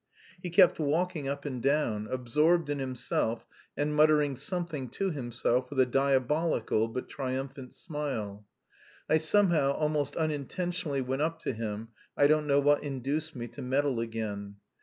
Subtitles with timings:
[0.41, 3.45] He kept walking up and down, absorbed in himself
[3.77, 8.43] and muttering something to himself with a diabolical but triumphant smile.
[9.07, 11.89] I somehow almost unintentionally went up to him.
[12.17, 14.55] I don't know what induced me to meddle again.